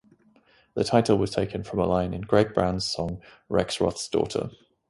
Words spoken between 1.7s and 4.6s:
a line in Greg Brown's song "Rexroth's Daughter".